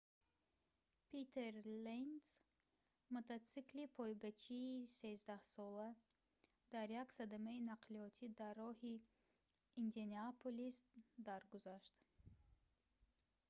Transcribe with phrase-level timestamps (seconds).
[1.09, 1.53] питер
[1.85, 2.27] ленц
[3.13, 5.89] мотосиклисти пойгачии13-сола
[6.73, 8.95] дар як садамаи нақлиётӣ дар роҳи
[9.81, 10.77] индианаполис
[11.27, 11.95] даргузашт